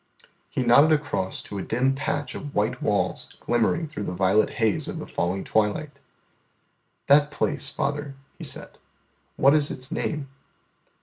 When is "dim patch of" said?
1.61-2.55